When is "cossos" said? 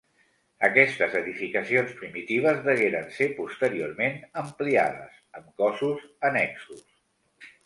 5.63-6.09